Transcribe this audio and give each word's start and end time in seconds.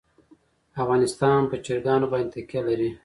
افغانستان 0.81 1.41
په 1.49 1.55
چرګان 1.65 2.01
باندې 2.11 2.31
تکیه 2.33 2.61
لري. 2.67 2.89